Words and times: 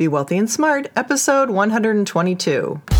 Be 0.00 0.08
Wealthy 0.08 0.38
and 0.38 0.50
Smart, 0.50 0.90
episode 0.96 1.50
122. 1.50 2.99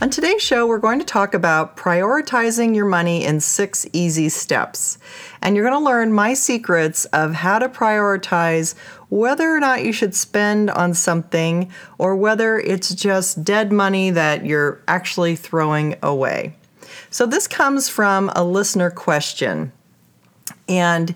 On 0.00 0.10
today's 0.10 0.42
show, 0.42 0.66
we're 0.66 0.78
going 0.78 0.98
to 0.98 1.04
talk 1.04 1.34
about 1.34 1.76
prioritizing 1.76 2.74
your 2.74 2.84
money 2.84 3.24
in 3.24 3.38
six 3.38 3.86
easy 3.92 4.28
steps. 4.28 4.98
And 5.40 5.54
you're 5.54 5.64
going 5.64 5.80
to 5.80 5.84
learn 5.84 6.12
my 6.12 6.34
secrets 6.34 7.04
of 7.06 7.32
how 7.32 7.60
to 7.60 7.68
prioritize 7.68 8.74
whether 9.08 9.48
or 9.54 9.60
not 9.60 9.84
you 9.84 9.92
should 9.92 10.14
spend 10.14 10.68
on 10.70 10.94
something 10.94 11.70
or 11.96 12.16
whether 12.16 12.58
it's 12.58 12.92
just 12.92 13.44
dead 13.44 13.72
money 13.72 14.10
that 14.10 14.44
you're 14.44 14.82
actually 14.88 15.36
throwing 15.36 15.94
away. 16.02 16.56
So, 17.10 17.24
this 17.24 17.46
comes 17.46 17.88
from 17.88 18.32
a 18.34 18.42
listener 18.42 18.90
question. 18.90 19.70
And 20.68 21.14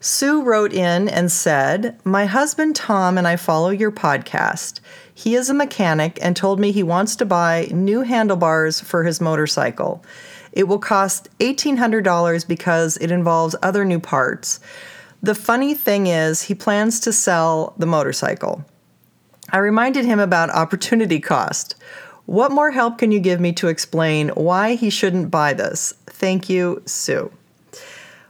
Sue 0.00 0.42
wrote 0.42 0.72
in 0.72 1.08
and 1.08 1.30
said, 1.30 2.00
My 2.04 2.26
husband 2.26 2.74
Tom 2.74 3.16
and 3.16 3.28
I 3.28 3.36
follow 3.36 3.70
your 3.70 3.92
podcast. 3.92 4.80
He 5.18 5.34
is 5.34 5.50
a 5.50 5.54
mechanic 5.54 6.16
and 6.22 6.36
told 6.36 6.60
me 6.60 6.70
he 6.70 6.84
wants 6.84 7.16
to 7.16 7.26
buy 7.26 7.66
new 7.72 8.02
handlebars 8.02 8.80
for 8.80 9.02
his 9.02 9.20
motorcycle. 9.20 10.04
It 10.52 10.68
will 10.68 10.78
cost 10.78 11.28
$1,800 11.40 12.46
because 12.46 12.96
it 12.98 13.10
involves 13.10 13.56
other 13.60 13.84
new 13.84 13.98
parts. 13.98 14.60
The 15.20 15.34
funny 15.34 15.74
thing 15.74 16.06
is, 16.06 16.42
he 16.42 16.54
plans 16.54 17.00
to 17.00 17.12
sell 17.12 17.74
the 17.76 17.84
motorcycle. 17.84 18.64
I 19.52 19.58
reminded 19.58 20.04
him 20.04 20.20
about 20.20 20.50
opportunity 20.50 21.18
cost. 21.18 21.74
What 22.26 22.52
more 22.52 22.70
help 22.70 22.98
can 22.98 23.10
you 23.10 23.18
give 23.18 23.40
me 23.40 23.52
to 23.54 23.66
explain 23.66 24.28
why 24.28 24.76
he 24.76 24.88
shouldn't 24.88 25.32
buy 25.32 25.52
this? 25.52 25.94
Thank 26.06 26.48
you, 26.48 26.80
Sue. 26.86 27.32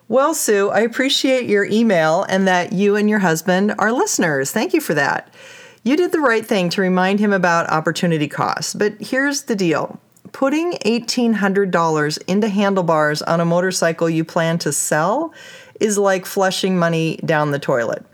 Well, 0.09 0.33
Sue, 0.33 0.71
I 0.71 0.81
appreciate 0.81 1.51
your 1.51 1.67
email 1.67 2.23
and 2.31 2.49
that 2.49 2.73
you 2.73 2.97
and 2.97 3.11
your 3.11 3.19
husband 3.19 3.75
are 3.79 3.93
listeners. 3.93 4.53
Thank 4.53 4.73
you 4.73 4.81
for 4.81 4.95
that. 4.95 5.35
You 5.83 5.97
did 5.97 6.13
the 6.13 6.21
right 6.21 6.45
thing 6.45 6.71
to 6.71 6.81
remind 6.81 7.21
him 7.21 7.33
about 7.33 7.71
opportunity 7.71 8.29
cost, 8.29 8.79
but 8.79 8.95
here's 9.01 9.43
the 9.43 9.57
deal. 9.57 10.01
Putting 10.33 10.73
$1,800 10.73 12.19
into 12.27 12.49
handlebars 12.49 13.23
on 13.23 13.41
a 13.41 13.45
motorcycle 13.45 14.11
you 14.11 14.25
plan 14.25 14.59
to 14.59 14.73
sell 14.73 15.33
is 15.81 15.97
like 15.97 16.27
flushing 16.27 16.79
money 16.79 17.19
down 17.25 17.51
the 17.51 17.59
toilet. 17.59 18.05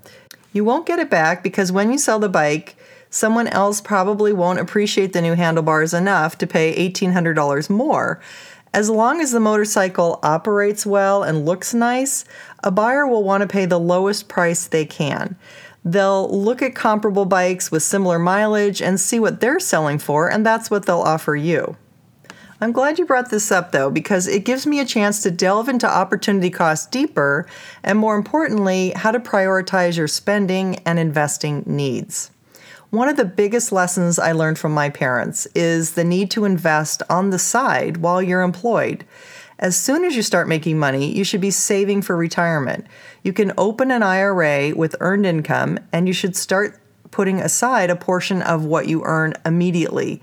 You 0.53 0.65
won't 0.65 0.87
get 0.87 0.99
it 0.99 1.11
back 1.11 1.43
because 1.43 1.73
when 1.73 1.91
you 1.91 1.99
sell 1.99 2.19
the 2.19 2.29
bike, 2.29 2.77
someone 3.11 3.49
else 3.49 3.81
probably 3.81 4.33
won't 4.33 4.61
appreciate 4.61 5.13
the 5.13 5.23
new 5.23 5.35
handlebars 5.35 5.95
enough 5.95 6.39
to 6.39 6.47
pay 6.47 6.89
$1,800 6.91 7.71
more. 7.71 8.21
As 8.73 8.91
long 8.91 9.21
as 9.21 9.33
the 9.33 9.41
motorcycle 9.41 10.19
operates 10.23 10.85
well 10.85 11.23
and 11.23 11.47
looks 11.47 11.73
nice, 11.73 12.25
a 12.63 12.71
buyer 12.71 13.07
will 13.07 13.23
want 13.23 13.41
to 13.41 13.47
pay 13.47 13.67
the 13.67 13.79
lowest 13.79 14.29
price 14.29 14.67
they 14.67 14.85
can. 14.85 15.37
They'll 15.85 16.29
look 16.31 16.63
at 16.63 16.75
comparable 16.75 17.27
bikes 17.27 17.71
with 17.71 17.83
similar 17.83 18.19
mileage 18.19 18.81
and 18.81 18.99
see 18.99 19.21
what 19.21 19.41
they're 19.41 19.61
selling 19.61 19.99
for, 19.99 20.31
and 20.31 20.45
that's 20.45 20.71
what 20.71 20.87
they'll 20.87 21.01
offer 21.01 21.37
you. 21.37 21.77
I'm 22.61 22.73
glad 22.73 22.99
you 22.99 23.05
brought 23.05 23.31
this 23.31 23.53
up 23.53 23.73
though, 23.73 23.91
because 23.91 24.27
it 24.27 24.47
gives 24.47 24.67
me 24.67 24.81
a 24.81 24.87
chance 24.87 25.23
to 25.23 25.31
delve 25.31 25.69
into 25.69 25.87
opportunity 25.87 26.49
cost 26.49 26.91
deeper, 26.91 27.47
and 27.83 27.99
more 27.99 28.17
importantly, 28.17 28.93
how 28.97 29.11
to 29.11 29.21
prioritize 29.21 29.99
your 29.99 30.09
spending 30.09 30.77
and 30.87 30.99
investing 30.99 31.65
needs. 31.67 32.31
One 32.89 33.09
of 33.09 33.17
the 33.17 33.25
biggest 33.25 33.73
lessons 33.73 34.19
I 34.21 34.33
learned 34.33 34.59
from 34.59 34.73
my 34.73 34.89
parents 34.89 35.47
is 35.55 35.93
the 35.93 36.05
need 36.05 36.31
to 36.31 36.45
invest 36.45 37.03
on 37.11 37.31
the 37.31 37.39
side 37.41 37.99
while 37.99 38.23
you're 38.23 38.43
employed. 38.43 39.05
As 39.65 39.79
soon 39.79 40.05
as 40.05 40.15
you 40.15 40.21
start 40.21 40.47
making 40.47 40.79
money, 40.79 41.11
you 41.11 41.25
should 41.25 41.41
be 41.41 41.51
saving 41.51 42.03
for 42.03 42.15
retirement. 42.15 42.87
You 43.23 43.33
can 43.33 43.55
open 43.57 43.91
an 43.91 44.03
IRA 44.03 44.75
with 44.77 44.95
earned 45.01 45.25
income, 45.25 45.79
and 45.91 46.07
you 46.07 46.13
should 46.13 46.37
start 46.37 46.79
putting 47.11 47.41
aside 47.41 47.89
a 47.89 47.97
portion 47.97 48.43
of 48.43 48.67
what 48.67 48.89
you 48.89 49.03
earn 49.05 49.33
immediately, 49.47 50.21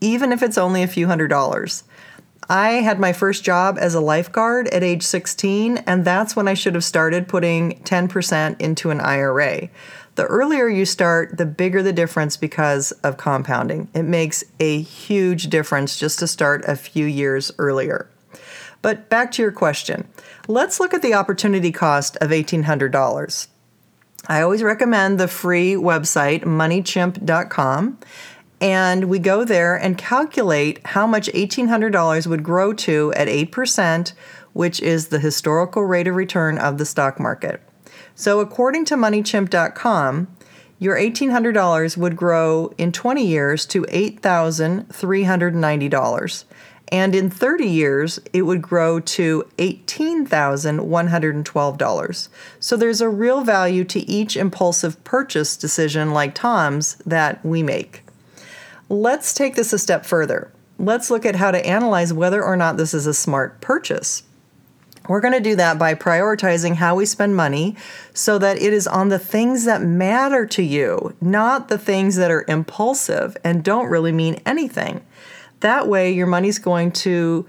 even 0.00 0.30
if 0.30 0.44
it's 0.44 0.56
only 0.56 0.84
a 0.84 0.86
few 0.86 1.08
hundred 1.08 1.26
dollars. 1.26 1.82
I 2.48 2.74
had 2.74 3.00
my 3.00 3.12
first 3.12 3.42
job 3.42 3.78
as 3.80 3.96
a 3.96 4.00
lifeguard 4.00 4.68
at 4.68 4.84
age 4.84 5.02
16, 5.02 5.78
and 5.78 6.04
that's 6.04 6.36
when 6.36 6.46
I 6.46 6.54
should 6.54 6.76
have 6.76 6.84
started 6.84 7.26
putting 7.26 7.80
10% 7.80 8.60
into 8.60 8.90
an 8.90 9.00
IRA. 9.00 9.70
The 10.14 10.26
earlier 10.26 10.68
you 10.68 10.84
start, 10.84 11.36
the 11.36 11.46
bigger 11.46 11.82
the 11.82 11.92
difference 11.92 12.36
because 12.36 12.92
of 13.02 13.16
compounding. 13.16 13.88
It 13.92 14.04
makes 14.04 14.44
a 14.60 14.80
huge 14.82 15.50
difference 15.50 15.98
just 15.98 16.20
to 16.20 16.28
start 16.28 16.64
a 16.68 16.76
few 16.76 17.06
years 17.06 17.50
earlier. 17.58 18.08
But 18.84 19.08
back 19.08 19.32
to 19.32 19.40
your 19.40 19.50
question. 19.50 20.06
Let's 20.46 20.78
look 20.78 20.92
at 20.92 21.00
the 21.00 21.14
opportunity 21.14 21.72
cost 21.72 22.18
of 22.18 22.28
$1,800. 22.28 23.48
I 24.28 24.42
always 24.42 24.62
recommend 24.62 25.18
the 25.18 25.26
free 25.26 25.72
website, 25.72 26.42
moneychimp.com. 26.42 27.98
And 28.60 29.04
we 29.06 29.18
go 29.18 29.46
there 29.46 29.74
and 29.74 29.96
calculate 29.96 30.86
how 30.86 31.06
much 31.06 31.32
$1,800 31.32 32.26
would 32.26 32.42
grow 32.42 32.74
to 32.74 33.10
at 33.16 33.26
8%, 33.26 34.12
which 34.52 34.80
is 34.80 35.08
the 35.08 35.18
historical 35.18 35.84
rate 35.84 36.06
of 36.06 36.16
return 36.16 36.58
of 36.58 36.76
the 36.76 36.84
stock 36.84 37.18
market. 37.18 37.62
So, 38.14 38.40
according 38.40 38.84
to 38.84 38.96
MoneyChimp.com, 38.96 40.28
your 40.78 40.96
$1,800 40.96 41.96
would 41.96 42.16
grow 42.16 42.70
in 42.76 42.92
20 42.92 43.26
years 43.26 43.64
to 43.64 43.84
$8,390. 43.84 46.44
And 46.88 47.14
in 47.14 47.30
30 47.30 47.66
years, 47.66 48.20
it 48.32 48.42
would 48.42 48.60
grow 48.62 48.98
to 49.00 49.48
$18,112. 49.58 52.28
So 52.60 52.76
there's 52.76 53.00
a 53.00 53.08
real 53.08 53.40
value 53.42 53.84
to 53.84 54.00
each 54.00 54.36
impulsive 54.36 55.02
purchase 55.02 55.56
decision 55.56 56.12
like 56.12 56.34
Tom's 56.34 56.96
that 57.06 57.42
we 57.44 57.62
make. 57.62 58.02
Let's 58.88 59.32
take 59.32 59.54
this 59.54 59.72
a 59.72 59.78
step 59.78 60.04
further. 60.04 60.52
Let's 60.78 61.10
look 61.10 61.24
at 61.24 61.36
how 61.36 61.52
to 61.52 61.66
analyze 61.66 62.12
whether 62.12 62.44
or 62.44 62.56
not 62.56 62.76
this 62.76 62.92
is 62.92 63.06
a 63.06 63.14
smart 63.14 63.60
purchase. 63.60 64.24
We're 65.08 65.20
going 65.20 65.34
to 65.34 65.40
do 65.40 65.56
that 65.56 65.78
by 65.78 65.94
prioritizing 65.94 66.76
how 66.76 66.94
we 66.94 67.04
spend 67.04 67.36
money 67.36 67.76
so 68.14 68.38
that 68.38 68.56
it 68.56 68.72
is 68.72 68.86
on 68.86 69.10
the 69.10 69.18
things 69.18 69.64
that 69.64 69.82
matter 69.82 70.46
to 70.46 70.62
you, 70.62 71.14
not 71.20 71.68
the 71.68 71.76
things 71.76 72.16
that 72.16 72.30
are 72.30 72.46
impulsive 72.48 73.36
and 73.44 73.62
don't 73.62 73.90
really 73.90 74.12
mean 74.12 74.40
anything. 74.46 75.04
That 75.64 75.88
way, 75.88 76.12
your 76.12 76.26
money's 76.26 76.58
going 76.58 76.92
to 76.92 77.46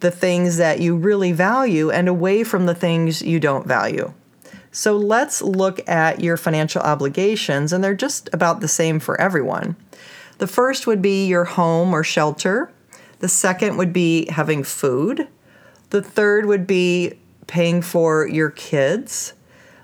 the 0.00 0.10
things 0.10 0.56
that 0.56 0.80
you 0.80 0.96
really 0.96 1.32
value 1.32 1.90
and 1.90 2.08
away 2.08 2.42
from 2.42 2.64
the 2.64 2.74
things 2.74 3.20
you 3.20 3.38
don't 3.38 3.66
value. 3.66 4.14
So 4.70 4.96
let's 4.96 5.42
look 5.42 5.86
at 5.86 6.22
your 6.22 6.38
financial 6.38 6.80
obligations, 6.80 7.74
and 7.74 7.84
they're 7.84 7.92
just 7.92 8.30
about 8.32 8.62
the 8.62 8.68
same 8.68 8.98
for 8.98 9.20
everyone. 9.20 9.76
The 10.38 10.46
first 10.46 10.86
would 10.86 11.02
be 11.02 11.26
your 11.26 11.44
home 11.44 11.92
or 11.92 12.02
shelter, 12.02 12.72
the 13.18 13.28
second 13.28 13.76
would 13.76 13.92
be 13.92 14.30
having 14.30 14.64
food. 14.64 15.28
The 15.90 16.00
third 16.00 16.46
would 16.46 16.66
be 16.66 17.18
paying 17.48 17.82
for 17.82 18.26
your 18.26 18.48
kids. 18.48 19.34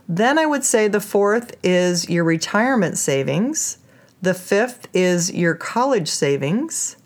Then 0.08 0.38
I 0.38 0.46
would 0.46 0.64
say 0.64 0.88
the 0.88 1.00
fourth 1.00 1.54
is 1.62 2.08
your 2.08 2.24
retirement 2.24 2.96
savings. 2.96 3.76
The 4.22 4.32
fifth 4.32 4.88
is 4.94 5.30
your 5.34 5.54
college 5.54 6.08
savings. 6.08 6.96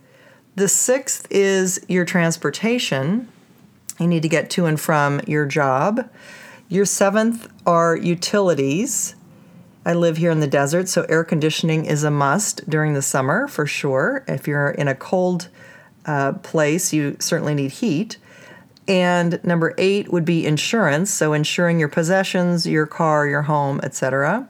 The 0.59 0.67
sixth 0.67 1.29
is 1.31 1.79
your 1.87 2.05
transportation. 2.05 3.29
You 4.01 4.09
need 4.09 4.23
to 4.23 4.29
get 4.29 4.51
to 4.51 4.67
and 4.67 4.81
from 4.81 5.21
your 5.25 5.47
job. 5.47 6.11
Your 6.69 6.85
seventh 6.85 7.47
are 7.65 7.97
utilities. 7.97 9.15
I 9.87 9.93
live 9.93 10.17
here 10.17 10.33
in 10.33 10.41
the 10.41 10.49
desert, 10.49 10.89
so 10.89 11.03
air 11.03 11.23
conditioning 11.23 11.85
is 11.85 12.03
a 12.03 12.11
must 12.11 12.69
during 12.69 12.95
the 12.95 13.03
summer 13.03 13.47
for 13.47 13.67
sure. 13.67 14.25
If 14.27 14.49
you're 14.49 14.71
in 14.71 14.89
a 14.89 14.97
cold 14.97 15.49
uh, 16.07 16.33
place, 16.33 16.93
you 16.93 17.17
certainly 17.21 17.55
need 17.55 17.71
heat. 17.71 18.17
And 18.89 19.39
number 19.45 19.77
eight 19.79 20.11
would 20.11 20.25
be 20.25 20.45
insurance, 20.45 21.13
so 21.13 21.35
insuring 21.35 21.79
your 21.79 21.89
possessions, 21.89 22.67
your 22.67 22.87
car, 22.87 23.29
your 23.29 23.43
home, 23.43 23.79
etc. 23.85 24.49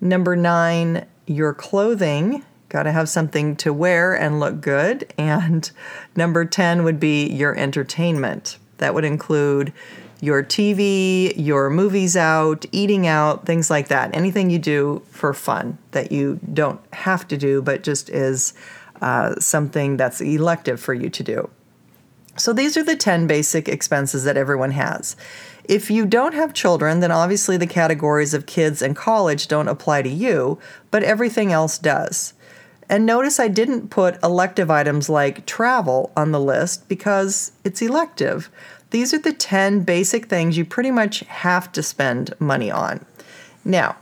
Number 0.00 0.36
nine, 0.36 1.04
your 1.26 1.52
clothing, 1.52 2.46
Got 2.68 2.82
to 2.82 2.92
have 2.92 3.08
something 3.08 3.56
to 3.56 3.72
wear 3.72 4.14
and 4.14 4.40
look 4.40 4.60
good. 4.60 5.12
And 5.16 5.70
number 6.14 6.44
10 6.44 6.84
would 6.84 7.00
be 7.00 7.26
your 7.26 7.56
entertainment. 7.56 8.58
That 8.78 8.94
would 8.94 9.04
include 9.04 9.72
your 10.20 10.42
TV, 10.42 11.32
your 11.36 11.70
movies 11.70 12.16
out, 12.16 12.66
eating 12.72 13.06
out, 13.06 13.46
things 13.46 13.70
like 13.70 13.88
that. 13.88 14.14
Anything 14.14 14.50
you 14.50 14.58
do 14.58 15.02
for 15.10 15.32
fun 15.32 15.78
that 15.92 16.10
you 16.10 16.40
don't 16.52 16.80
have 16.92 17.26
to 17.28 17.36
do, 17.36 17.62
but 17.62 17.82
just 17.82 18.10
is 18.10 18.52
uh, 19.00 19.36
something 19.38 19.96
that's 19.96 20.20
elective 20.20 20.80
for 20.80 20.92
you 20.92 21.08
to 21.08 21.22
do. 21.22 21.48
So 22.36 22.52
these 22.52 22.76
are 22.76 22.84
the 22.84 22.96
10 22.96 23.26
basic 23.26 23.68
expenses 23.68 24.24
that 24.24 24.36
everyone 24.36 24.72
has. 24.72 25.16
If 25.64 25.90
you 25.90 26.06
don't 26.06 26.34
have 26.34 26.54
children, 26.54 27.00
then 27.00 27.10
obviously 27.10 27.56
the 27.56 27.66
categories 27.66 28.32
of 28.32 28.46
kids 28.46 28.80
and 28.80 28.96
college 28.96 29.48
don't 29.48 29.68
apply 29.68 30.02
to 30.02 30.08
you, 30.08 30.58
but 30.90 31.02
everything 31.02 31.52
else 31.52 31.78
does. 31.78 32.34
And 32.88 33.04
notice 33.04 33.38
I 33.38 33.48
didn't 33.48 33.90
put 33.90 34.22
elective 34.22 34.70
items 34.70 35.08
like 35.08 35.46
travel 35.46 36.10
on 36.16 36.32
the 36.32 36.40
list 36.40 36.88
because 36.88 37.52
it's 37.64 37.82
elective. 37.82 38.50
These 38.90 39.12
are 39.12 39.18
the 39.18 39.32
10 39.32 39.82
basic 39.82 40.26
things 40.26 40.56
you 40.56 40.64
pretty 40.64 40.90
much 40.90 41.20
have 41.20 41.70
to 41.72 41.82
spend 41.82 42.32
money 42.40 42.70
on. 42.70 43.04
Now, 43.64 43.96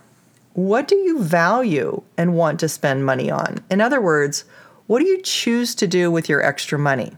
what 0.52 0.86
do 0.86 0.96
you 0.96 1.22
value 1.22 2.02
and 2.16 2.34
want 2.34 2.60
to 2.60 2.68
spend 2.68 3.04
money 3.04 3.30
on? 3.30 3.58
In 3.70 3.80
other 3.80 4.00
words, 4.00 4.44
what 4.86 5.00
do 5.00 5.06
you 5.06 5.20
choose 5.20 5.74
to 5.74 5.86
do 5.88 6.10
with 6.10 6.28
your 6.28 6.42
extra 6.42 6.78
money? 6.78 7.12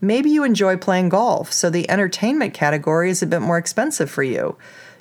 Maybe 0.00 0.28
you 0.30 0.44
enjoy 0.44 0.76
playing 0.76 1.08
golf, 1.08 1.52
so 1.52 1.70
the 1.70 1.88
entertainment 1.88 2.52
category 2.52 3.08
is 3.08 3.22
a 3.22 3.26
bit 3.26 3.40
more 3.40 3.56
expensive 3.56 4.10
for 4.10 4.22
you. 4.22 4.56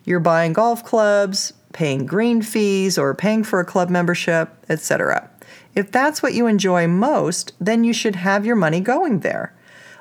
You're 0.05 0.19
buying 0.19 0.53
golf 0.53 0.85
clubs, 0.85 1.51
paying 1.73 2.05
green 2.05 2.41
fees, 2.41 2.97
or 2.97 3.13
paying 3.15 3.43
for 3.43 3.59
a 3.59 3.65
club 3.65 3.89
membership, 3.89 4.49
etc. 4.69 5.29
If 5.75 5.91
that's 5.91 6.21
what 6.21 6.33
you 6.33 6.47
enjoy 6.47 6.87
most, 6.87 7.53
then 7.59 7.83
you 7.83 7.93
should 7.93 8.15
have 8.17 8.45
your 8.45 8.55
money 8.55 8.79
going 8.79 9.19
there. 9.19 9.53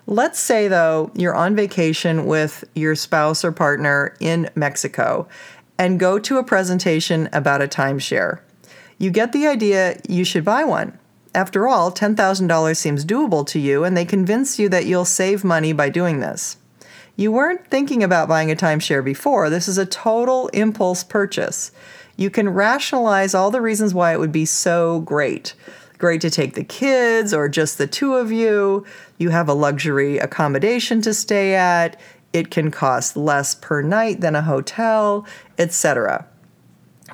Let's 0.07 0.39
say, 0.39 0.69
though, 0.69 1.11
you're 1.15 1.35
on 1.35 1.55
vacation 1.55 2.27
with 2.27 2.65
your 2.75 2.95
spouse 2.95 3.45
or 3.45 3.53
partner 3.53 4.17
in 4.21 4.51
Mexico 4.55 5.29
and 5.79 6.01
go 6.01 6.19
to 6.19 6.39
a 6.39 6.45
presentation 6.45 7.29
about 7.33 7.63
a 7.63 7.69
timeshare. 7.69 8.41
You 8.99 9.11
get 9.11 9.33
the 9.33 9.47
idea 9.47 10.01
you 10.09 10.25
should 10.25 10.45
buy 10.45 10.65
one. 10.65 10.99
After 11.35 11.67
all, 11.67 11.91
$10,000 11.91 12.77
seems 12.77 13.05
doable 13.05 13.47
to 13.47 13.59
you, 13.59 13.85
and 13.85 13.97
they 13.97 14.05
convince 14.05 14.59
you 14.59 14.69
that 14.69 14.87
you'll 14.87 15.07
save 15.07 15.45
money 15.45 15.73
by 15.73 15.89
doing 15.89 16.21
this. 16.21 16.59
You 17.17 17.33
weren't 17.33 17.67
thinking 17.67 18.03
about 18.03 18.29
buying 18.29 18.51
a 18.51 18.57
timeshare 18.57 19.05
before. 19.05 19.51
This 19.51 19.69
is 19.69 19.79
a 19.79 19.87
total 19.87 20.49
impulse 20.49 21.05
purchase. 21.05 21.73
You 22.17 22.31
can 22.31 22.49
rationalize 22.49 23.35
all 23.35 23.51
the 23.51 23.61
reasons 23.61 23.95
why 23.95 24.13
it 24.13 24.19
would 24.19 24.33
be 24.33 24.45
so 24.45 25.01
great. 25.01 25.55
Great 25.99 26.21
to 26.21 26.31
take 26.31 26.55
the 26.55 26.65
kids 26.65 27.33
or 27.33 27.49
just 27.49 27.79
the 27.79 27.87
two 27.87 28.15
of 28.15 28.33
you. 28.33 28.85
You 29.19 29.31
have 29.31 29.49
a 29.49 29.55
luxury 29.55 30.19
accommodation 30.19 31.01
to 31.03 31.15
stay 31.15 31.55
at. 31.55 31.99
It 32.33 32.51
can 32.51 32.71
cost 32.71 33.17
less 33.17 33.55
per 33.55 33.83
night 33.83 34.21
than 34.21 34.35
a 34.35 34.43
hotel, 34.43 35.27
etc. 35.59 36.27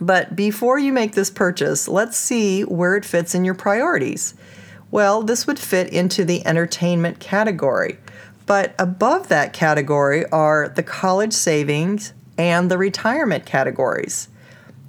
But 0.01 0.37
before 0.37 0.79
you 0.79 0.93
make 0.93 1.13
this 1.13 1.31
purchase, 1.31 1.89
let's 1.89 2.17
see 2.17 2.63
where 2.63 2.97
it 2.97 3.05
fits 3.05 3.35
in 3.35 3.45
your 3.45 3.55
priorities. 3.55 4.35
Well, 4.91 5.23
this 5.23 5.47
would 5.47 5.59
fit 5.59 5.93
into 5.93 6.25
the 6.25 6.47
entertainment 6.47 7.19
category. 7.21 7.99
But 8.47 8.75
above 8.79 9.29
that 9.29 9.53
category 9.53 10.25
are 10.27 10.69
the 10.69 10.83
college 10.83 11.35
savings 11.35 12.15
and 12.39 12.71
the 12.71 12.79
retirement 12.79 13.45
categories. 13.45 14.29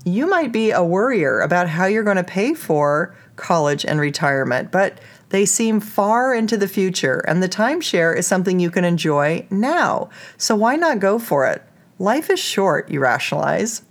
You 0.06 0.28
might 0.28 0.52
be 0.52 0.72
a 0.72 0.84
worrier 0.84 1.42
about 1.42 1.70
how 1.70 1.86
you're 1.86 2.04
going 2.04 2.18
to 2.18 2.24
pay 2.24 2.54
for 2.54 3.16
college 3.36 3.86
and 3.86 4.00
retirement, 4.00 4.72
but 4.72 5.00
they 5.30 5.46
seem 5.46 5.80
far 5.80 6.34
into 6.34 6.58
the 6.58 6.68
future, 6.68 7.20
and 7.28 7.44
the 7.44 7.50
timeshare 7.50 8.16
is 8.16 8.26
something 8.26 8.60
you 8.60 8.72
can 8.72 8.86
enjoy 8.86 9.46
now. 9.50 10.10
So 10.38 10.56
why 10.56 10.76
not 10.76 11.00
go 11.00 11.20
for 11.20 11.46
it? 11.48 11.64
Life 12.00 12.30
is 12.30 12.40
short, 12.40 12.90
you 12.90 13.00
rationalize. 13.00 13.84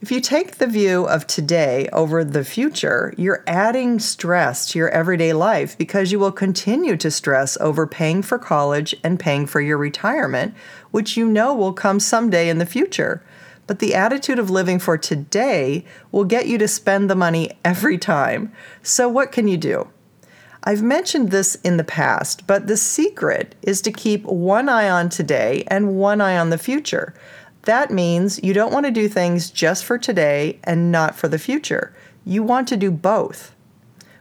If 0.00 0.10
you 0.10 0.20
take 0.20 0.56
the 0.56 0.66
view 0.66 1.04
of 1.04 1.28
today 1.28 1.88
over 1.92 2.24
the 2.24 2.44
future, 2.44 3.14
you're 3.16 3.44
adding 3.46 4.00
stress 4.00 4.68
to 4.70 4.78
your 4.78 4.88
everyday 4.88 5.32
life 5.32 5.78
because 5.78 6.10
you 6.10 6.18
will 6.18 6.32
continue 6.32 6.96
to 6.96 7.10
stress 7.10 7.56
over 7.60 7.86
paying 7.86 8.22
for 8.22 8.36
college 8.36 8.96
and 9.04 9.20
paying 9.20 9.46
for 9.46 9.60
your 9.60 9.78
retirement, 9.78 10.54
which 10.90 11.16
you 11.16 11.28
know 11.28 11.54
will 11.54 11.72
come 11.72 12.00
someday 12.00 12.48
in 12.48 12.58
the 12.58 12.66
future. 12.66 13.22
But 13.72 13.78
the 13.78 13.94
attitude 13.94 14.38
of 14.38 14.50
living 14.50 14.78
for 14.78 14.98
today 14.98 15.86
will 16.10 16.24
get 16.24 16.46
you 16.46 16.58
to 16.58 16.68
spend 16.68 17.08
the 17.08 17.14
money 17.14 17.52
every 17.64 17.96
time. 17.96 18.52
So, 18.82 19.08
what 19.08 19.32
can 19.32 19.48
you 19.48 19.56
do? 19.56 19.88
I've 20.62 20.82
mentioned 20.82 21.30
this 21.30 21.54
in 21.54 21.78
the 21.78 21.82
past, 21.82 22.46
but 22.46 22.66
the 22.66 22.76
secret 22.76 23.54
is 23.62 23.80
to 23.80 23.90
keep 23.90 24.26
one 24.26 24.68
eye 24.68 24.90
on 24.90 25.08
today 25.08 25.64
and 25.68 25.96
one 25.96 26.20
eye 26.20 26.36
on 26.36 26.50
the 26.50 26.58
future. 26.58 27.14
That 27.62 27.90
means 27.90 28.44
you 28.44 28.52
don't 28.52 28.74
want 28.74 28.84
to 28.84 28.92
do 28.92 29.08
things 29.08 29.48
just 29.48 29.86
for 29.86 29.96
today 29.96 30.60
and 30.64 30.92
not 30.92 31.16
for 31.16 31.28
the 31.28 31.38
future. 31.38 31.94
You 32.26 32.42
want 32.42 32.68
to 32.68 32.76
do 32.76 32.90
both. 32.90 33.54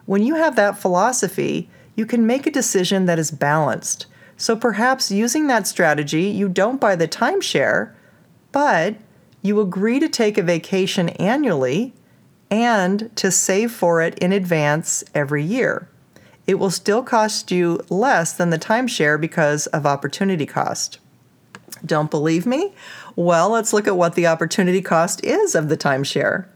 When 0.06 0.24
you 0.24 0.36
have 0.36 0.56
that 0.56 0.78
philosophy, 0.78 1.70
you 1.98 2.06
can 2.06 2.26
make 2.26 2.48
a 2.48 2.52
decision 2.52 3.04
that 3.08 3.20
is 3.20 3.32
balanced. 3.32 4.06
So 4.38 4.56
perhaps 4.56 5.12
using 5.12 5.48
that 5.48 5.68
strategy, 5.68 6.28
you 6.28 6.48
don't 6.48 6.80
buy 6.80 6.96
the 6.96 7.06
timeshare, 7.06 7.92
but 8.54 8.96
you 9.42 9.60
agree 9.60 10.00
to 10.00 10.10
take 10.10 10.38
a 10.38 10.44
vacation 10.44 11.10
annually 11.10 11.94
and 12.50 13.16
to 13.16 13.32
save 13.32 13.72
for 13.72 14.02
it 14.02 14.18
in 14.20 14.34
advance 14.34 15.04
every 15.16 15.44
year. 15.44 15.88
It 16.46 16.56
will 16.56 16.70
still 16.70 17.04
cost 17.04 17.52
you 17.52 17.80
less 17.90 18.34
than 18.34 18.50
the 18.50 18.60
timeshare 18.60 19.20
because 19.20 19.68
of 19.68 19.86
opportunity 19.86 20.46
cost. 20.46 21.00
Don't 21.86 22.12
believe 22.12 22.46
me? 22.46 22.74
Well, 23.16 23.50
let's 23.50 23.72
look 23.74 23.88
at 23.88 23.98
what 23.98 24.16
the 24.16 24.28
opportunity 24.28 24.82
cost 24.82 25.24
is 25.24 25.56
of 25.56 25.70
the 25.70 25.78
timeshare. 25.78 26.48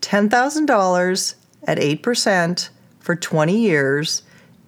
$10,000 0.00 1.34
at 1.64 1.78
8% 1.78 2.68
for 3.00 3.16
20 3.16 3.58
years 3.58 4.22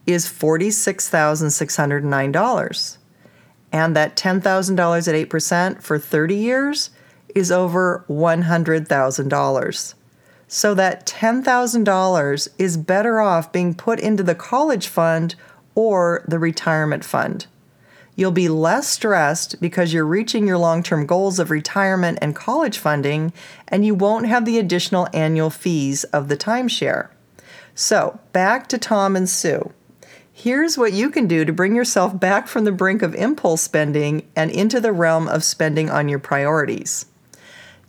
is 0.06 0.26
$46,609. 0.26 2.96
And 3.73 3.96
that 3.96 4.17
$10,000 4.17 5.08
at 5.08 5.29
8% 5.29 5.82
for 5.82 5.99
30 5.99 6.35
years 6.35 6.91
is 7.35 7.53
over 7.53 8.05
$100,000. 8.09 9.94
So 10.49 10.75
that 10.75 11.06
$10,000 11.06 12.49
is 12.59 12.77
better 12.77 13.21
off 13.21 13.53
being 13.53 13.75
put 13.75 14.00
into 14.00 14.23
the 14.23 14.35
college 14.35 14.88
fund 14.88 15.37
or 15.75 16.25
the 16.27 16.38
retirement 16.38 17.05
fund. 17.05 17.46
You'll 18.17 18.32
be 18.32 18.49
less 18.49 18.89
stressed 18.89 19.60
because 19.60 19.93
you're 19.93 20.05
reaching 20.05 20.46
your 20.46 20.58
long 20.58 20.82
term 20.82 21.06
goals 21.06 21.39
of 21.39 21.51
retirement 21.51 22.19
and 22.20 22.34
college 22.34 22.79
funding, 22.79 23.32
and 23.69 23.87
you 23.87 23.94
won't 23.94 24.27
have 24.27 24.44
the 24.44 24.58
additional 24.58 25.08
annual 25.15 25.51
fees 25.51 26.05
of 26.05 26.29
the 26.29 26.37
timeshare. 26.37 27.08
So, 27.75 28.20
back 28.32 28.67
to 28.69 28.79
Tom 28.79 29.17
and 29.17 29.29
Sue. 29.29 29.72
Here's 30.32 30.77
what 30.77 30.93
you 30.93 31.10
can 31.10 31.27
do 31.29 31.44
to 31.44 31.53
bring 31.53 31.77
yourself 31.77 32.19
back 32.19 32.49
from 32.49 32.65
the 32.65 32.72
brink 32.72 33.03
of 33.03 33.15
impulse 33.15 33.63
spending 33.63 34.27
and 34.34 34.51
into 34.51 34.81
the 34.81 34.93
realm 34.93 35.29
of 35.29 35.44
spending 35.44 35.89
on 35.89 36.08
your 36.08 36.19
priorities. 36.19 37.06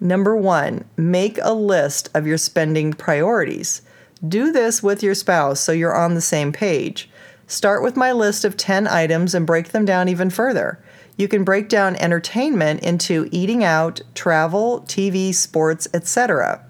Number 0.03 0.35
one, 0.35 0.83
make 0.97 1.37
a 1.43 1.53
list 1.53 2.09
of 2.15 2.25
your 2.25 2.39
spending 2.39 2.91
priorities. 2.91 3.83
Do 4.27 4.51
this 4.51 4.81
with 4.81 5.03
your 5.03 5.13
spouse 5.13 5.59
so 5.59 5.71
you're 5.71 5.95
on 5.95 6.15
the 6.15 6.21
same 6.21 6.51
page. 6.51 7.07
Start 7.45 7.83
with 7.83 7.95
my 7.95 8.11
list 8.11 8.43
of 8.43 8.57
10 8.57 8.87
items 8.87 9.35
and 9.35 9.45
break 9.45 9.69
them 9.69 9.85
down 9.85 10.09
even 10.09 10.31
further. 10.31 10.83
You 11.17 11.27
can 11.27 11.43
break 11.43 11.69
down 11.69 11.95
entertainment 11.97 12.81
into 12.81 13.29
eating 13.31 13.63
out, 13.63 14.01
travel, 14.15 14.81
TV, 14.87 15.35
sports, 15.35 15.87
etc. 15.93 16.65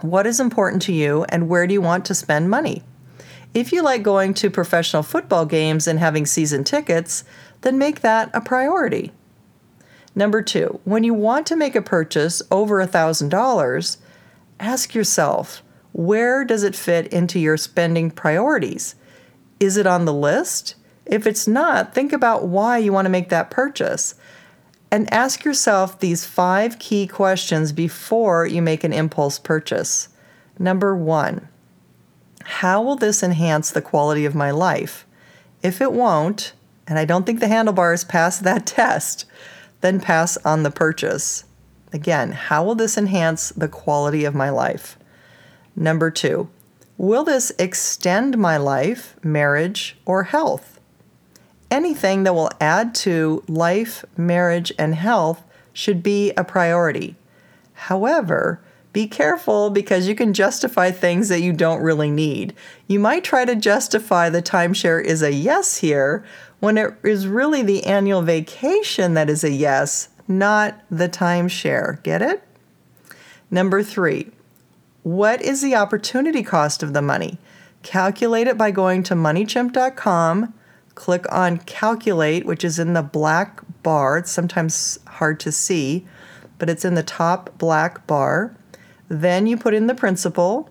What 0.00 0.24
is 0.24 0.38
important 0.38 0.82
to 0.82 0.92
you 0.92 1.24
and 1.30 1.48
where 1.48 1.66
do 1.66 1.74
you 1.74 1.82
want 1.82 2.04
to 2.04 2.14
spend 2.14 2.48
money? 2.48 2.84
If 3.54 3.72
you 3.72 3.82
like 3.82 4.04
going 4.04 4.34
to 4.34 4.50
professional 4.50 5.02
football 5.02 5.46
games 5.46 5.88
and 5.88 5.98
having 5.98 6.26
season 6.26 6.62
tickets, 6.62 7.24
then 7.62 7.76
make 7.76 8.02
that 8.02 8.30
a 8.32 8.40
priority. 8.40 9.10
Number 10.14 10.42
two, 10.42 10.80
when 10.84 11.04
you 11.04 11.14
want 11.14 11.46
to 11.46 11.56
make 11.56 11.74
a 11.74 11.82
purchase 11.82 12.42
over 12.50 12.84
$1,000, 12.84 13.96
ask 14.60 14.94
yourself 14.94 15.62
where 15.92 16.44
does 16.44 16.62
it 16.62 16.74
fit 16.74 17.06
into 17.08 17.38
your 17.38 17.56
spending 17.56 18.10
priorities? 18.10 18.94
Is 19.60 19.76
it 19.76 19.86
on 19.86 20.04
the 20.04 20.12
list? 20.12 20.74
If 21.04 21.26
it's 21.26 21.46
not, 21.46 21.94
think 21.94 22.12
about 22.12 22.46
why 22.46 22.78
you 22.78 22.92
want 22.92 23.06
to 23.06 23.10
make 23.10 23.28
that 23.28 23.50
purchase. 23.50 24.14
And 24.90 25.12
ask 25.12 25.44
yourself 25.44 25.98
these 25.98 26.24
five 26.24 26.78
key 26.78 27.06
questions 27.06 27.72
before 27.72 28.46
you 28.46 28.62
make 28.62 28.84
an 28.84 28.92
impulse 28.92 29.38
purchase. 29.38 30.08
Number 30.58 30.94
one, 30.94 31.48
how 32.44 32.82
will 32.82 32.96
this 32.96 33.22
enhance 33.22 33.70
the 33.70 33.82
quality 33.82 34.24
of 34.24 34.34
my 34.34 34.50
life? 34.50 35.06
If 35.62 35.80
it 35.80 35.92
won't, 35.92 36.52
and 36.86 36.98
I 36.98 37.04
don't 37.04 37.24
think 37.24 37.40
the 37.40 37.48
handlebars 37.48 38.04
pass 38.04 38.38
that 38.38 38.66
test, 38.66 39.24
then 39.82 40.00
pass 40.00 40.36
on 40.38 40.62
the 40.62 40.70
purchase. 40.70 41.44
Again, 41.92 42.32
how 42.32 42.64
will 42.64 42.74
this 42.74 42.96
enhance 42.96 43.50
the 43.50 43.68
quality 43.68 44.24
of 44.24 44.34
my 44.34 44.48
life? 44.48 44.98
Number 45.76 46.10
two, 46.10 46.48
Will 47.02 47.24
this 47.24 47.50
extend 47.58 48.38
my 48.38 48.58
life, 48.58 49.16
marriage, 49.24 49.96
or 50.04 50.22
health? 50.22 50.78
Anything 51.68 52.22
that 52.22 52.34
will 52.34 52.50
add 52.60 52.94
to 52.96 53.42
life, 53.48 54.04
marriage, 54.16 54.72
and 54.78 54.94
health 54.94 55.42
should 55.72 56.02
be 56.02 56.32
a 56.36 56.44
priority. 56.44 57.16
However, 57.72 58.60
be 58.92 59.08
careful 59.08 59.70
because 59.70 60.06
you 60.06 60.14
can 60.14 60.32
justify 60.32 60.92
things 60.92 61.28
that 61.28 61.40
you 61.40 61.52
don't 61.52 61.82
really 61.82 62.10
need. 62.10 62.54
You 62.86 63.00
might 63.00 63.24
try 63.24 63.46
to 63.46 63.56
justify 63.56 64.28
the 64.28 64.40
timeshare 64.40 65.02
is 65.02 65.22
a 65.22 65.32
yes 65.32 65.78
here 65.78 66.22
when 66.62 66.78
it 66.78 66.94
is 67.02 67.26
really 67.26 67.60
the 67.60 67.84
annual 67.86 68.22
vacation 68.22 69.14
that 69.14 69.28
is 69.28 69.42
a 69.42 69.50
yes, 69.50 70.10
not 70.28 70.80
the 70.88 71.08
timeshare. 71.08 72.00
Get 72.04 72.22
it? 72.22 72.40
Number 73.50 73.82
three, 73.82 74.30
what 75.02 75.42
is 75.42 75.60
the 75.60 75.74
opportunity 75.74 76.44
cost 76.44 76.84
of 76.84 76.92
the 76.92 77.02
money? 77.02 77.38
Calculate 77.82 78.46
it 78.46 78.56
by 78.56 78.70
going 78.70 79.02
to 79.02 79.14
moneychimp.com, 79.16 80.54
click 80.94 81.26
on 81.32 81.58
calculate, 81.58 82.46
which 82.46 82.62
is 82.62 82.78
in 82.78 82.92
the 82.92 83.02
black 83.02 83.60
bar. 83.82 84.18
It's 84.18 84.30
sometimes 84.30 85.00
hard 85.08 85.40
to 85.40 85.50
see, 85.50 86.06
but 86.58 86.70
it's 86.70 86.84
in 86.84 86.94
the 86.94 87.02
top 87.02 87.58
black 87.58 88.06
bar. 88.06 88.54
Then 89.08 89.48
you 89.48 89.56
put 89.56 89.74
in 89.74 89.88
the 89.88 89.96
principal, 89.96 90.70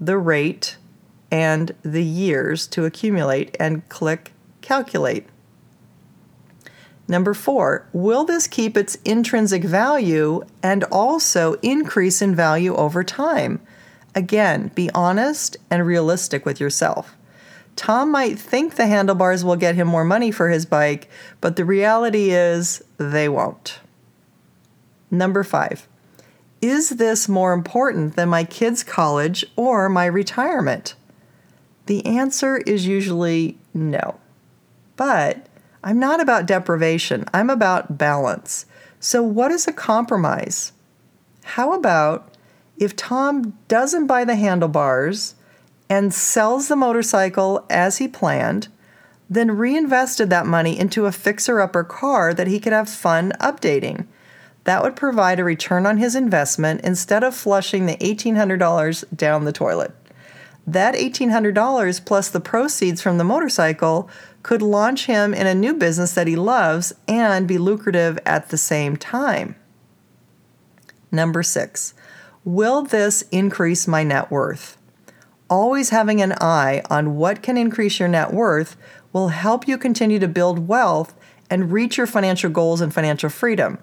the 0.00 0.18
rate, 0.18 0.76
and 1.32 1.74
the 1.82 2.04
years 2.04 2.68
to 2.68 2.84
accumulate 2.84 3.56
and 3.58 3.88
click 3.88 4.30
calculate. 4.60 5.26
Number 7.08 7.34
four, 7.34 7.86
will 7.92 8.24
this 8.24 8.46
keep 8.46 8.76
its 8.76 8.96
intrinsic 9.04 9.64
value 9.64 10.42
and 10.62 10.84
also 10.84 11.54
increase 11.62 12.22
in 12.22 12.34
value 12.34 12.74
over 12.74 13.02
time? 13.02 13.60
Again, 14.14 14.70
be 14.74 14.90
honest 14.94 15.56
and 15.70 15.86
realistic 15.86 16.46
with 16.46 16.60
yourself. 16.60 17.16
Tom 17.74 18.10
might 18.10 18.38
think 18.38 18.74
the 18.74 18.86
handlebars 18.86 19.44
will 19.44 19.56
get 19.56 19.74
him 19.74 19.88
more 19.88 20.04
money 20.04 20.30
for 20.30 20.50
his 20.50 20.66
bike, 20.66 21.08
but 21.40 21.56
the 21.56 21.64
reality 21.64 22.30
is 22.30 22.82
they 22.98 23.28
won't. 23.28 23.80
Number 25.10 25.42
five, 25.42 25.88
is 26.60 26.90
this 26.90 27.28
more 27.28 27.52
important 27.52 28.14
than 28.14 28.28
my 28.28 28.44
kids' 28.44 28.84
college 28.84 29.44
or 29.56 29.88
my 29.88 30.06
retirement? 30.06 30.94
The 31.86 32.06
answer 32.06 32.58
is 32.58 32.86
usually 32.86 33.58
no. 33.74 34.20
But 34.96 35.46
I'm 35.84 35.98
not 35.98 36.20
about 36.20 36.46
deprivation, 36.46 37.24
I'm 37.34 37.50
about 37.50 37.98
balance. 37.98 38.66
So, 39.00 39.22
what 39.22 39.50
is 39.50 39.66
a 39.66 39.72
compromise? 39.72 40.72
How 41.42 41.72
about 41.72 42.36
if 42.76 42.94
Tom 42.94 43.58
doesn't 43.66 44.06
buy 44.06 44.24
the 44.24 44.36
handlebars 44.36 45.34
and 45.90 46.14
sells 46.14 46.68
the 46.68 46.76
motorcycle 46.76 47.66
as 47.68 47.98
he 47.98 48.06
planned, 48.06 48.68
then 49.28 49.56
reinvested 49.56 50.30
that 50.30 50.46
money 50.46 50.78
into 50.78 51.06
a 51.06 51.12
fixer 51.12 51.60
upper 51.60 51.82
car 51.82 52.32
that 52.32 52.46
he 52.46 52.60
could 52.60 52.72
have 52.72 52.88
fun 52.88 53.32
updating? 53.40 54.06
That 54.64 54.82
would 54.82 54.94
provide 54.94 55.40
a 55.40 55.44
return 55.44 55.86
on 55.86 55.96
his 55.96 56.14
investment 56.14 56.82
instead 56.82 57.24
of 57.24 57.34
flushing 57.34 57.86
the 57.86 57.96
$1,800 57.96 59.16
down 59.16 59.44
the 59.44 59.52
toilet. 59.52 59.92
That 60.66 60.94
$1,800 60.94 62.04
plus 62.04 62.28
the 62.28 62.40
proceeds 62.40 63.02
from 63.02 63.18
the 63.18 63.24
motorcycle 63.24 64.08
could 64.42 64.62
launch 64.62 65.06
him 65.06 65.34
in 65.34 65.46
a 65.46 65.54
new 65.54 65.74
business 65.74 66.14
that 66.14 66.26
he 66.26 66.36
loves 66.36 66.92
and 67.08 67.48
be 67.48 67.58
lucrative 67.58 68.18
at 68.24 68.48
the 68.48 68.56
same 68.56 68.96
time. 68.96 69.56
Number 71.10 71.42
six, 71.42 71.94
will 72.44 72.82
this 72.82 73.22
increase 73.30 73.88
my 73.88 74.02
net 74.02 74.30
worth? 74.30 74.78
Always 75.50 75.90
having 75.90 76.22
an 76.22 76.32
eye 76.40 76.82
on 76.88 77.16
what 77.16 77.42
can 77.42 77.56
increase 77.56 77.98
your 77.98 78.08
net 78.08 78.32
worth 78.32 78.76
will 79.12 79.28
help 79.28 79.68
you 79.68 79.76
continue 79.76 80.18
to 80.18 80.28
build 80.28 80.66
wealth 80.66 81.14
and 81.50 81.70
reach 81.70 81.98
your 81.98 82.06
financial 82.06 82.48
goals 82.48 82.80
and 82.80 82.94
financial 82.94 83.28
freedom. 83.28 83.78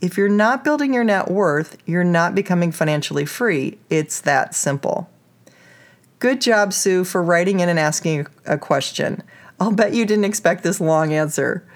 If 0.00 0.16
you're 0.16 0.28
not 0.28 0.64
building 0.64 0.92
your 0.92 1.04
net 1.04 1.30
worth, 1.30 1.76
you're 1.86 2.02
not 2.02 2.34
becoming 2.34 2.72
financially 2.72 3.24
free. 3.24 3.78
It's 3.88 4.20
that 4.22 4.56
simple. 4.56 5.08
Good 6.22 6.40
job, 6.40 6.72
Sue, 6.72 7.02
for 7.02 7.20
writing 7.20 7.58
in 7.58 7.68
and 7.68 7.80
asking 7.80 8.28
a 8.46 8.56
question. 8.56 9.24
I'll 9.58 9.72
bet 9.72 9.92
you 9.92 10.06
didn't 10.06 10.24
expect 10.24 10.62
this 10.62 10.80
long 10.80 11.12
answer. 11.12 11.66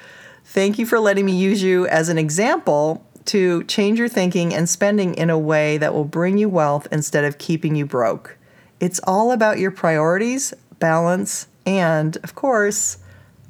Thank 0.45 0.79
you 0.79 0.87
for 0.87 1.00
letting 1.00 1.26
me 1.26 1.37
use 1.37 1.65
you 1.65 1.88
as 1.88 2.09
an 2.09 2.17
example 2.17 3.05
to 3.25 3.65
change 3.65 3.99
your 3.99 4.07
thinking 4.07 4.55
and 4.55 4.69
spending 4.69 5.17
in 5.17 5.31
a 5.31 5.37
way 5.37 5.79
that 5.79 5.93
will 5.93 6.05
bring 6.05 6.38
you 6.38 6.49
wealth 6.49 6.87
instead 6.93 7.25
of 7.25 7.38
keeping 7.38 7.75
you 7.75 7.87
broke. 7.87 8.38
It's 8.79 9.00
all 9.03 9.33
about 9.33 9.59
your 9.59 9.73
priorities, 9.73 10.55
balance, 10.79 11.49
and, 11.67 12.17
of 12.19 12.37
course, 12.37 12.99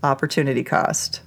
opportunity 0.02 0.64
cost. 0.64 1.20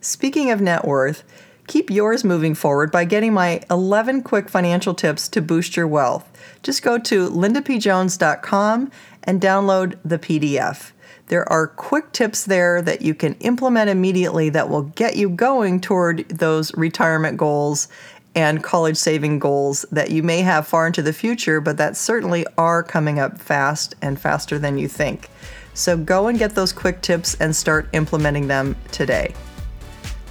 Speaking 0.00 0.52
of 0.52 0.60
net 0.60 0.84
worth, 0.84 1.24
keep 1.66 1.90
yours 1.90 2.24
moving 2.24 2.54
forward 2.54 2.90
by 2.90 3.04
getting 3.04 3.32
my 3.32 3.60
11 3.70 4.22
quick 4.22 4.48
financial 4.48 4.94
tips 4.94 5.28
to 5.28 5.42
boost 5.42 5.76
your 5.76 5.86
wealth. 5.86 6.28
Just 6.62 6.82
go 6.82 6.98
to 6.98 7.28
lindapjones.com 7.28 8.90
and 9.24 9.40
download 9.40 9.98
the 10.04 10.18
PDF. 10.18 10.92
There 11.28 11.50
are 11.50 11.66
quick 11.66 12.12
tips 12.12 12.44
there 12.44 12.80
that 12.82 13.02
you 13.02 13.14
can 13.14 13.34
implement 13.40 13.90
immediately 13.90 14.48
that 14.50 14.68
will 14.68 14.82
get 14.82 15.16
you 15.16 15.28
going 15.28 15.80
toward 15.80 16.28
those 16.28 16.72
retirement 16.74 17.36
goals 17.36 17.88
and 18.36 18.62
college 18.62 18.96
saving 18.96 19.38
goals 19.38 19.84
that 19.90 20.10
you 20.10 20.22
may 20.22 20.42
have 20.42 20.68
far 20.68 20.86
into 20.86 21.02
the 21.02 21.12
future, 21.12 21.60
but 21.60 21.78
that 21.78 21.96
certainly 21.96 22.46
are 22.58 22.82
coming 22.82 23.18
up 23.18 23.40
fast 23.40 23.94
and 24.02 24.20
faster 24.20 24.58
than 24.58 24.78
you 24.78 24.86
think. 24.86 25.30
So 25.74 25.96
go 25.96 26.28
and 26.28 26.38
get 26.38 26.54
those 26.54 26.72
quick 26.72 27.00
tips 27.00 27.34
and 27.40 27.56
start 27.56 27.88
implementing 27.92 28.46
them 28.46 28.76
today. 28.92 29.34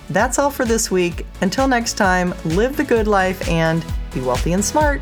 That's 0.10 0.40
all 0.40 0.52
for 0.52 0.66
this 0.66 0.92
week. 0.92 1.26
Until 1.42 1.68
next 1.68 1.94
time, 1.94 2.34
live 2.46 2.78
the 2.78 2.84
good 2.84 3.08
life 3.08 3.48
and 3.50 3.84
be 4.14 4.22
wealthy 4.22 4.54
and 4.54 4.64
smart. 4.64 5.02